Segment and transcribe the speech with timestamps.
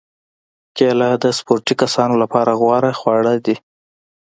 [0.77, 3.55] کېله د سپورتي کسانو لپاره غوره خواړه ده.